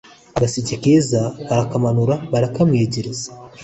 Agaseke 0.37 0.75
keza 0.83 1.21
barakamanura 1.49 2.15
barakamwegereza 2.31 3.27